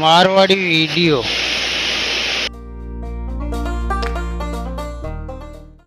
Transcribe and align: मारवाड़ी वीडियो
मारवाड़ी 0.00 0.54
वीडियो 0.54 1.22